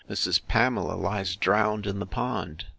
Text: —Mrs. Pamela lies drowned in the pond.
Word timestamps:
—Mrs. 0.09 0.41
Pamela 0.47 0.95
lies 0.95 1.35
drowned 1.35 1.85
in 1.85 1.99
the 1.99 2.07
pond. 2.07 2.65